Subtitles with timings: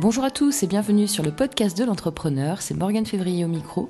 [0.00, 3.88] Bonjour à tous et bienvenue sur le podcast de l'entrepreneur, c'est Morgane Février au micro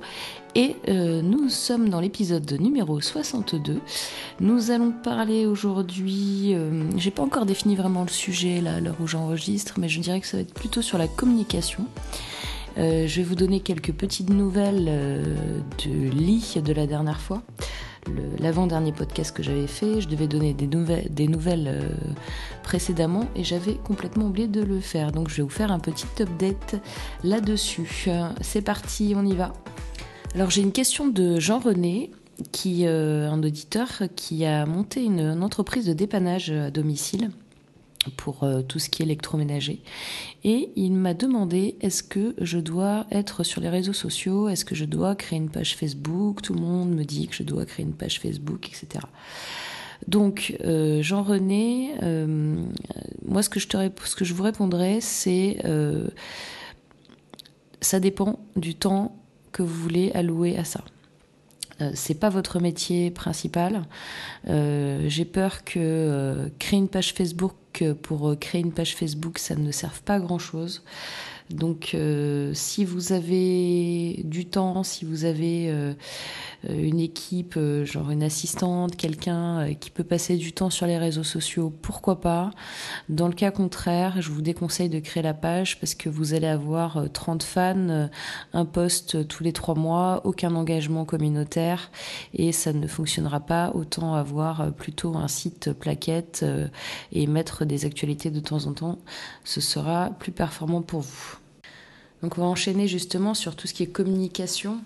[0.55, 3.79] et euh, nous sommes dans l'épisode numéro 62.
[4.39, 8.95] Nous allons parler aujourd'hui, euh, j'ai pas encore défini vraiment le sujet là à l'heure
[8.99, 11.85] où j'enregistre, mais je dirais que ça va être plutôt sur la communication.
[12.79, 14.85] Euh, je vais vous donner quelques petites nouvelles
[15.85, 17.43] de lit de la dernière fois
[18.39, 20.01] l'avant-dernier podcast que j'avais fait.
[20.01, 21.89] Je devais donner des nouvelles, euh,
[22.63, 25.11] précédemment et j'avais complètement oublié de le faire.
[25.11, 26.75] Donc je vais vous faire un petit update
[27.23, 28.09] là-dessus.
[28.41, 29.53] C'est parti, on y va.
[30.35, 32.11] Alors j'ai une question de Jean-René
[32.51, 37.31] qui, euh, un auditeur qui a monté une entreprise de dépannage à domicile
[38.15, 39.81] pour euh, tout ce qui est électroménager.
[40.43, 44.75] Et il m'a demandé est-ce que je dois être sur les réseaux sociaux, est-ce que
[44.75, 47.85] je dois créer une page Facebook, tout le monde me dit que je dois créer
[47.85, 49.05] une page Facebook, etc.
[50.07, 52.55] Donc, euh, Jean-René, euh,
[53.25, 55.57] moi ce que, je te, ce que je vous répondrai, c'est
[57.81, 59.15] ça dépend du temps
[59.53, 60.83] que vous voulez allouer à ça.
[61.93, 63.83] C'est pas votre métier principal.
[64.45, 70.01] J'ai peur que créer une page Facebook pour créer une page Facebook, ça ne serve
[70.03, 70.83] pas à grand chose.
[71.49, 71.95] Donc,
[72.53, 75.93] si vous avez du temps, si vous avez
[76.67, 80.87] euh, une équipe, euh, genre une assistante, quelqu'un euh, qui peut passer du temps sur
[80.87, 82.51] les réseaux sociaux, pourquoi pas?
[83.07, 86.47] Dans le cas contraire, je vous déconseille de créer la page parce que vous allez
[86.47, 88.09] avoir 30 fans,
[88.53, 91.91] un post tous les trois mois, aucun engagement communautaire
[92.33, 93.71] et ça ne fonctionnera pas.
[93.73, 96.45] Autant avoir plutôt un site plaquette
[97.11, 98.99] et mettre des actualités de temps en temps,
[99.45, 101.37] ce sera plus performant pour vous.
[102.21, 104.79] Donc on va enchaîner justement sur tout ce qui est communication.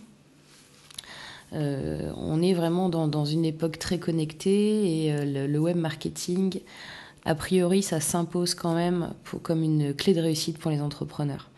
[1.54, 6.60] Euh, on est vraiment dans, une époque très connectée et euh, le, web marketing,
[7.26, 11.50] a priori, ça s'impose quand même comme une clé de réussite pour les entrepreneurs.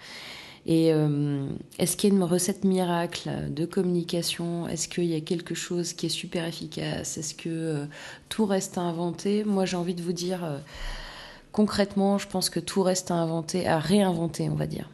[0.68, 4.68] Et euh, est-ce qu'il y a une recette miracle de communication?
[4.68, 7.18] Est-ce qu'il y a quelque chose qui est super efficace?
[7.18, 7.86] Est-ce que
[8.30, 10.40] tout reste à inventer Moi, j'ai envie de vous dire,
[11.56, 14.90] concrètement, je pense que tout reste à inventer, à réinventer, on va dire.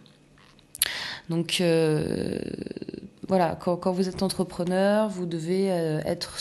[1.30, 1.62] Donc,
[3.32, 6.38] voilà, quand, vous êtes entrepreneur, vous devez euh, être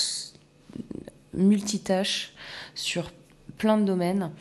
[1.35, 2.33] multitâche
[2.75, 3.13] sur
[3.59, 4.33] plein de domaines.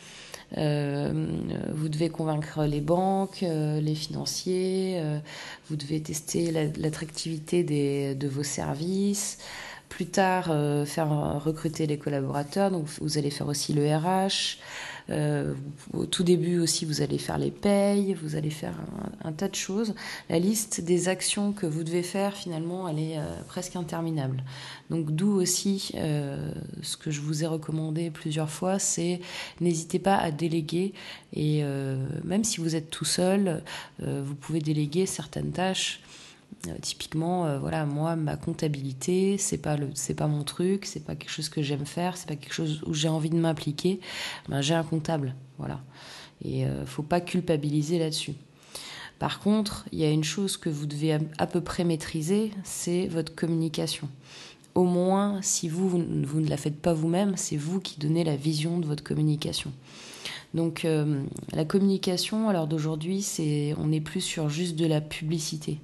[0.58, 1.28] Euh,
[1.72, 5.00] vous devez convaincre les banques, euh, les financiers,
[5.70, 9.38] vous devez tester l'attractivité de vos services.
[9.90, 10.46] Plus tard,
[10.88, 12.72] faire recruter les collaborateurs.
[12.72, 14.58] Donc, vous allez faire aussi le RH.
[15.10, 15.54] Euh,
[15.94, 18.76] au tout début aussi, vous allez faire les payes, vous allez faire
[19.24, 19.96] un, tas de choses.
[20.30, 24.44] La liste des actions que vous devez faire, finalement, elle est euh, presque interminable.
[24.90, 29.20] Donc d'où aussi euh, ce que je vous ai recommandé plusieurs fois, c'est
[29.62, 30.94] n'hésitez pas à déléguer.
[31.34, 31.64] Et
[32.24, 33.62] même si vous êtes tout seul,
[34.00, 36.02] vous pouvez déléguer certaines tâches.
[36.68, 41.06] Euh, typiquement, euh, voilà, moi, ma comptabilité, c'est pas le, c'est pas mon truc, c'est
[41.06, 44.02] pas quelque chose que j'aime faire, c'est pas quelque chose où j'ai envie de m'impliquer.
[44.50, 45.80] Ben, j'ai un comptable, voilà.
[46.44, 48.34] Et euh, faut pas culpabiliser là-dessus.
[49.20, 53.08] Par contre, il y a une chose que vous devez à, peu près maîtriser, c'est
[53.08, 54.10] votre communication.
[54.76, 58.38] Au moins, si vous, vous, ne la faites pas vous-même, c'est vous qui donnez la
[58.38, 59.74] vision de votre communication.
[60.54, 60.88] Donc
[61.52, 65.80] la communication, alors d'aujourd'hui, c'est on n'est plus sur juste de la publicité.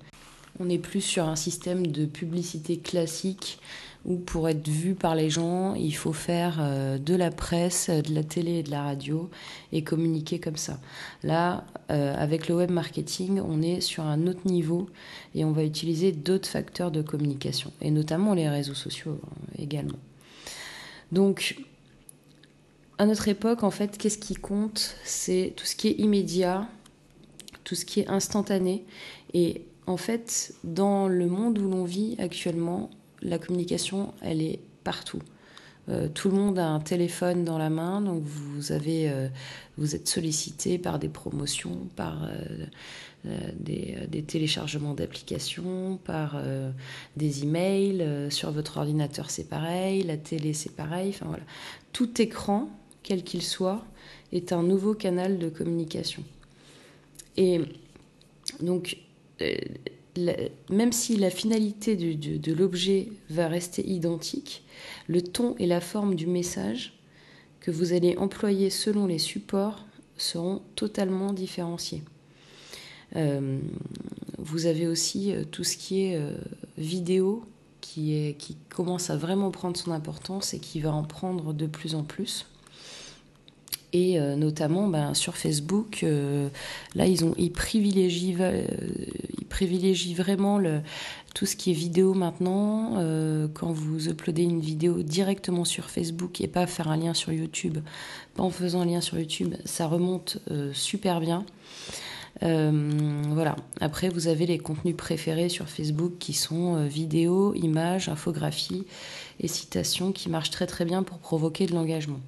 [0.59, 3.59] On n'est plus sur un système de publicité classique
[4.05, 8.13] où pour être vu par les gens, il faut faire euh, de la presse, de
[8.13, 9.29] la télé et de la radio
[9.71, 10.79] et communiquer comme ça.
[11.23, 14.87] Là, euh, avec le web marketing, on est sur un autre niveau
[15.33, 19.99] et on va utiliser d'autres facteurs de communication et notamment les réseaux sociaux euh, également.
[21.11, 21.57] Donc,
[22.99, 24.95] à notre époque, en fait, qu'est-ce qui compte?
[25.03, 26.67] C'est tout ce qui est immédiat,
[27.63, 28.85] tout ce qui est instantané
[29.33, 32.89] et en fait, dans le monde où l'on vit actuellement,
[33.21, 35.21] la communication, elle est partout.
[35.87, 39.29] Euh, tout le monde a un téléphone dans la main, donc vous euh,
[39.93, 46.39] êtes sollicité par des promotions, par euh, des, des, téléchargements d'applications, par
[47.17, 48.31] des emails.
[48.31, 50.03] sur votre ordinateur, c'est pareil.
[50.03, 51.15] La télé, c'est pareil.
[51.23, 51.43] Voilà,
[51.91, 52.69] tout écran,
[53.01, 53.83] quel qu'il soit,
[54.31, 56.23] est un nouveau canal de communication.
[57.37, 57.61] Et
[58.61, 58.97] donc
[60.69, 64.63] même si la finalité de, l'objet va rester identique,
[65.07, 66.93] le ton et la forme du message
[67.59, 69.85] que vous allez employer selon les supports
[70.17, 72.03] seront totalement différenciés.
[73.15, 73.59] Euh,
[74.37, 76.19] vous avez aussi euh, tout ce qui est
[76.77, 77.43] vidéo
[77.81, 82.03] qui commence à vraiment prendre son importance et qui va en prendre de plus en
[82.03, 82.45] plus.
[83.93, 86.03] Et notamment ben, sur Facebook,
[86.95, 88.35] là, ils, ont, privilégient,
[89.39, 90.81] ils privilégient vraiment le,
[91.33, 92.95] tout ce qui est vidéo maintenant.
[93.53, 97.77] quand vous uploadez une vidéo directement sur Facebook et pas faire un lien sur YouTube,
[98.35, 100.39] pas en faisant un lien sur YouTube, ça remonte
[100.73, 101.45] super bien.
[102.43, 103.55] Euh, voilà.
[103.79, 108.85] Après, vous avez les contenus préférés sur Facebook qui sont euh, vidéos, images, infographies
[109.39, 112.19] et citations qui marchent très très bien pour provoquer de l'engagement.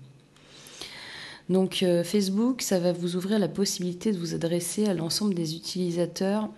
[1.49, 5.55] Donc euh, Facebook, ça va vous ouvrir la possibilité de vous adresser à l'ensemble des
[5.55, 6.49] utilisateurs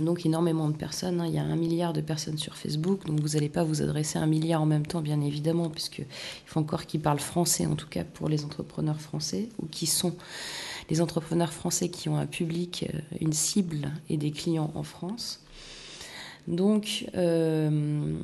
[0.00, 1.26] donc énormément de personnes, hein.
[1.26, 4.18] il y a un milliard de personnes sur Facebook, donc vous n'allez pas vous adresser
[4.18, 6.06] à un milliard en même temps, bien évidemment, puisqu'il
[6.46, 10.14] faut encore qu'ils parlent français, en tout cas pour les entrepreneurs français, ou qui sont
[10.88, 15.41] les entrepreneurs français qui ont un public, euh, une cible et des clients en France.
[16.48, 18.18] Donc euh,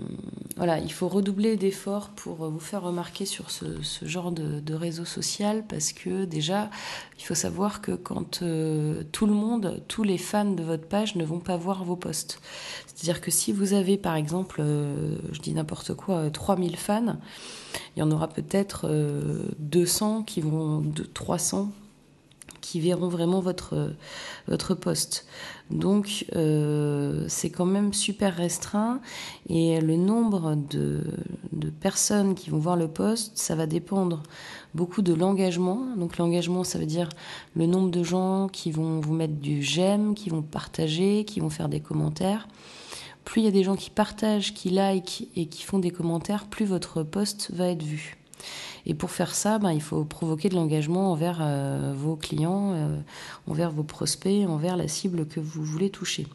[0.56, 3.66] voilà, il faut redoubler d'efforts pour vous faire remarquer sur ce,
[4.02, 6.70] genre de, réseau social parce que déjà,
[7.18, 11.14] il faut savoir que quand euh, tout le monde, tous les fans de votre page
[11.16, 12.40] ne vont pas voir vos posts.
[12.86, 17.16] C'est-à-dire que si vous avez par exemple, je dis n'importe quoi, 3000 fans,
[17.96, 18.88] il y en aura peut-être
[19.58, 21.70] 200 qui vont, 300
[22.68, 23.94] qui verront vraiment votre,
[24.46, 25.26] votre poste.
[25.70, 29.00] Donc euh, c'est quand même super restreint
[29.48, 31.02] et le nombre de,
[31.80, 34.22] personnes qui vont voir le poste, ça va dépendre
[34.74, 35.80] beaucoup de l'engagement.
[35.96, 37.08] Donc l'engagement, ça veut dire
[37.56, 41.50] le nombre de gens qui vont vous mettre du j'aime, qui vont partager, qui vont
[41.50, 42.48] faire des commentaires.
[43.24, 46.46] Plus il y a des gens qui partagent, qui like et qui font des commentaires,
[46.46, 48.18] plus votre poste va être vu.
[48.88, 52.96] Et pour faire ça, ben, il faut provoquer de l'engagement envers euh, vos clients, euh,
[53.46, 56.26] envers vos prospects, envers la cible que vous voulez toucher.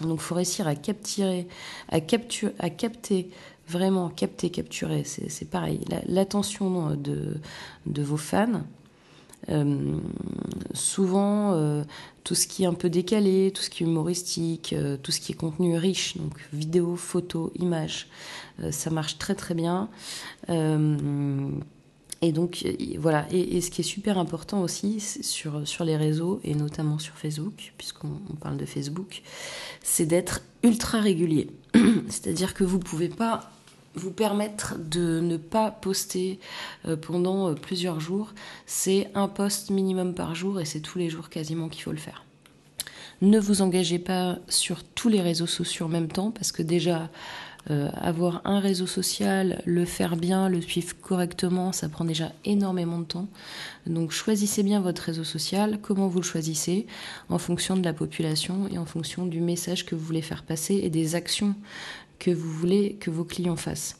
[0.00, 1.46] Donc il faut réussir à capturer,
[1.90, 3.30] à, à capter
[3.68, 7.36] vraiment capter, capturer, c'est pareil, l'attention de,
[7.84, 8.62] de vos fans,
[9.50, 9.98] euh,
[10.74, 11.84] souvent, euh,
[12.28, 15.18] tout ce qui est un peu décalé, tout ce qui est humoristique, euh, tout ce
[15.18, 18.06] qui est contenu riche, donc vidéo, photo, images,
[18.70, 19.88] ça marche très très bien.
[20.50, 22.66] et donc
[22.98, 27.14] voilà, et, ce qui est super important aussi sur, sur les réseaux, et notamment sur
[27.14, 29.22] Facebook, puisqu'on parle de Facebook,
[29.82, 31.48] c'est d'être ultra régulier.
[32.08, 33.50] C'est-à-dire que vous ne pouvez pas
[33.98, 36.38] vous permettre de ne pas poster
[36.86, 38.32] euh, pendant euh, plusieurs jours.
[38.66, 41.98] C'est un post minimum par jour et c'est tous les jours quasiment qu'il faut le
[41.98, 42.24] faire.
[43.20, 47.10] Ne vous engagez pas sur tous les réseaux sociaux en même temps parce que déjà
[47.70, 52.98] euh, avoir un réseau social, le faire bien, le suivre correctement, ça prend déjà énormément
[52.98, 53.28] de temps.
[53.86, 56.86] Donc choisissez bien votre réseau social, comment vous le choisissez,
[57.28, 60.76] en fonction de la population et en fonction du message que vous voulez faire passer
[60.76, 61.54] et des actions
[62.18, 63.96] que vous voulez que vos clients fassent.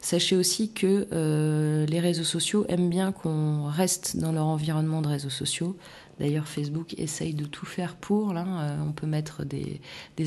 [0.00, 5.08] Sachez aussi que euh, les réseaux sociaux aiment bien qu'on reste dans leur environnement de
[5.08, 5.76] réseaux sociaux.
[6.20, 8.32] D'ailleurs, Facebook essaye de tout faire pour.
[8.32, 8.46] Là.
[8.46, 9.80] Euh, on peut mettre des,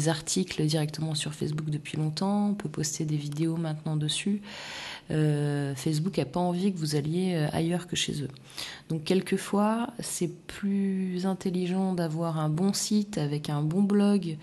[0.10, 2.50] articles directement sur Facebook depuis longtemps.
[2.50, 4.42] On peut poster des vidéos maintenant dessus.
[5.10, 8.28] Euh, Facebook n'a pas envie que vous alliez euh, ailleurs que chez eux.
[8.90, 14.38] Donc quelquefois, c'est plus intelligent d'avoir un bon site avec un bon blog,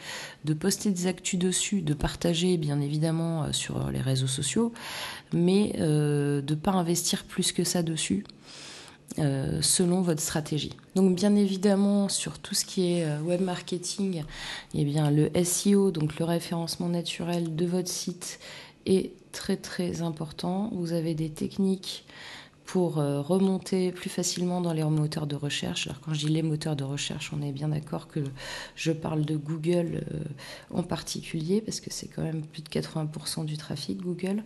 [0.44, 4.72] de poster des actus dessus, de partager bien évidemment sur les réseaux sociaux,
[5.32, 8.24] mais de ne pas investir plus que ça dessus.
[9.16, 10.72] Selon votre stratégie.
[10.96, 14.24] Donc bien évidemment sur tout ce qui est web marketing,
[14.74, 18.40] eh bien le SEO, donc le référencement naturel de votre site
[18.86, 20.70] est très très important.
[20.74, 22.04] Vous avez des techniques
[22.64, 25.86] pour euh, remonter plus facilement dans les moteurs de recherche.
[25.86, 28.20] Alors quand je dis les moteurs de recherche, on est bien d'accord que
[28.74, 30.20] je parle de Google euh,
[30.70, 34.42] en particulier, parce que c'est quand même plus de 80% du trafic Google.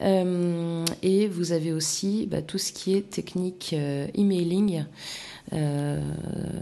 [0.00, 3.74] Euh, et vous avez aussi bah, tout ce qui est technique
[4.14, 4.84] emailing.
[5.52, 6.00] Euh,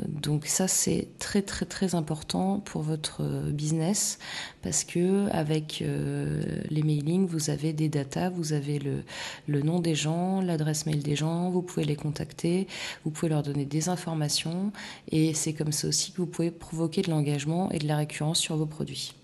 [0.09, 4.19] donc ça c'est très très très important pour votre business
[4.63, 6.41] parce que avec euh,
[6.71, 9.03] les mailings vous avez des datas, vous avez le,
[9.49, 12.69] le nom des gens, l'adresse mail des gens, vous pouvez les contacter,
[13.05, 14.71] vous pouvez leur donner des informations
[15.11, 18.39] et c'est comme ça aussi que vous pouvez provoquer de l'engagement et de la récurrence
[18.39, 19.15] sur vos produits.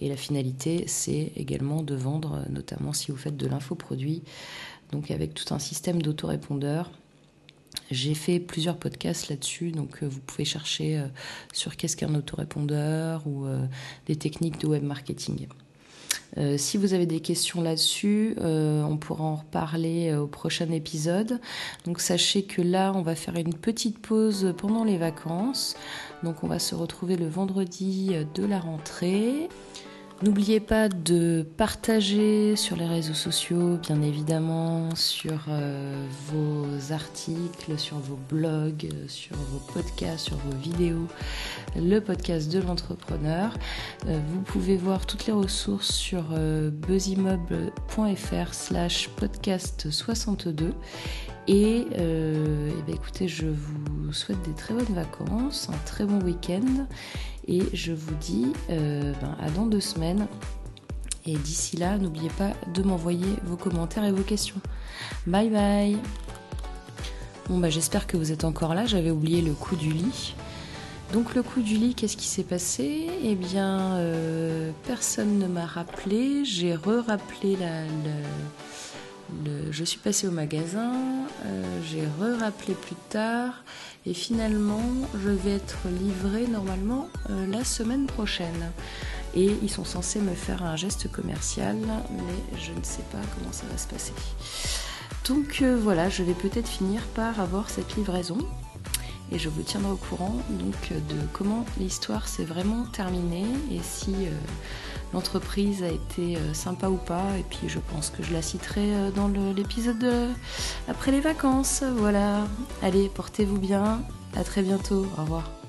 [0.00, 4.22] Et la finalité, c'est également de vendre, notamment si vous faites de l'infoproduit,
[4.92, 6.90] donc avec tout un système d'autorépondeurs
[7.90, 11.06] j'ai fait plusieurs podcasts là-dessus, donc euh, vous pouvez chercher euh,
[11.52, 13.66] sur qu'est-ce qu'un autorépondeur ou euh,
[14.06, 15.48] des techniques de web marketing.
[16.56, 21.40] si vous avez des questions là-dessus, on pourra en reparler au prochain épisode.
[21.84, 25.76] Donc sachez que là, on va faire une petite pause pendant les vacances.
[26.22, 29.48] Donc on va se retrouver le vendredi de la rentrée.
[30.22, 37.96] N'oubliez pas de partager sur les réseaux sociaux, bien évidemment, sur euh, vos articles, sur
[37.96, 41.06] vos blogs, sur vos podcasts, sur vos vidéos,
[41.74, 43.54] le podcast de l'entrepreneur.
[44.08, 50.74] Euh, vous pouvez voir toutes les ressources sur euh, buzzimoble.fr slash podcast 62.
[51.48, 51.84] Et, et
[52.86, 56.86] ben écoutez, je vous souhaite des très bonnes vacances, un très bon week-end.
[57.50, 60.26] Et je vous dis ben, à dans deux semaines
[61.26, 64.60] et d'ici là, n'oubliez pas de m'envoyer vos commentaires et vos questions.
[65.26, 65.98] Bye bye
[67.48, 70.34] Bon bah j'espère que vous êtes encore là, j'avais oublié le coup du lit.
[71.12, 73.08] Donc le coup du lit, qu'est-ce qui s'est passé?
[73.24, 76.44] Eh bien, euh, personne ne m'a rappelé.
[76.44, 77.82] J'ai re-rappelé la,
[79.70, 80.92] Je suis passée au magasin,
[81.44, 83.64] euh, j'ai re-rappelé plus tard,
[84.04, 84.82] et finalement,
[85.22, 88.72] je vais être livrée normalement euh, la semaine prochaine
[89.34, 93.52] et ils sont censés me faire un geste commercial, mais je ne sais pas comment
[93.52, 94.12] ça va se passer.
[95.28, 98.38] Donc euh, voilà, je vais peut-être finir par avoir cette livraison
[99.32, 104.12] et je vous tiendrai au courant donc de comment l'histoire s'est vraiment terminée et si
[105.12, 109.10] l'entreprise a été euh, sympa ou pas et puis je pense que je la citerai
[109.14, 110.06] dans l'épisode
[110.88, 111.82] après les vacances.
[111.82, 112.46] Voilà.
[112.82, 114.02] Allez, portez-vous bien.
[114.36, 115.06] À très bientôt.
[115.18, 115.59] Au revoir.